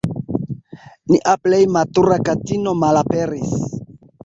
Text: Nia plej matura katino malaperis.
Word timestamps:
Nia 1.11 1.35
plej 1.43 1.59
matura 1.75 2.19
katino 2.31 2.75
malaperis. 2.87 3.57